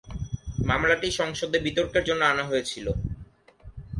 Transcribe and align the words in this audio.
মামলাটি 0.65 1.07
সংসদে 1.19 1.57
বিতর্কের 1.67 2.03
জন্য 2.09 2.21
আনা 2.25 2.43
হয়েছিল। 2.43 2.87